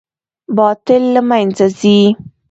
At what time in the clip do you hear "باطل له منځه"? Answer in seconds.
0.57-1.67